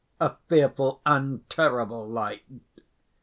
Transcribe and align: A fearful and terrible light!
A 0.19 0.35
fearful 0.47 0.99
and 1.05 1.47
terrible 1.47 2.07
light! 2.09 2.43